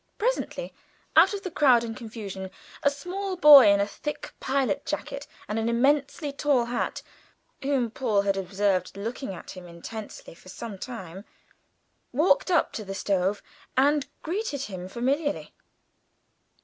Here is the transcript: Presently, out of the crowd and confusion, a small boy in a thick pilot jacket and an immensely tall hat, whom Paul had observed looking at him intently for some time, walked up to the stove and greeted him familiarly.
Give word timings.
Presently, 0.17 0.73
out 1.15 1.31
of 1.35 1.43
the 1.43 1.51
crowd 1.51 1.83
and 1.83 1.95
confusion, 1.95 2.49
a 2.81 2.89
small 2.89 3.35
boy 3.37 3.69
in 3.71 3.79
a 3.79 3.85
thick 3.85 4.33
pilot 4.39 4.83
jacket 4.83 5.27
and 5.47 5.59
an 5.59 5.69
immensely 5.69 6.33
tall 6.33 6.65
hat, 6.65 7.03
whom 7.61 7.91
Paul 7.91 8.23
had 8.23 8.35
observed 8.35 8.97
looking 8.97 9.35
at 9.35 9.51
him 9.51 9.67
intently 9.67 10.33
for 10.33 10.49
some 10.49 10.79
time, 10.79 11.23
walked 12.11 12.49
up 12.49 12.71
to 12.73 12.83
the 12.83 12.95
stove 12.95 13.43
and 13.77 14.07
greeted 14.23 14.61
him 14.63 14.87
familiarly. 14.87 15.53